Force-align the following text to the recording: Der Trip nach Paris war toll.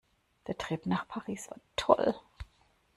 Der 0.47 0.57
Trip 0.57 0.87
nach 0.87 1.07
Paris 1.07 1.47
war 1.51 1.59
toll. 1.75 2.15